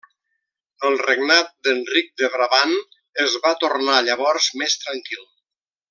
El 0.87 0.95
regnat 1.01 1.51
d'Enric 1.67 2.09
de 2.23 2.29
Brabant 2.37 2.73
es 3.27 3.37
va 3.45 3.55
tornar 3.67 4.01
llavors 4.11 4.49
més 4.63 4.81
tranquil. 4.87 5.25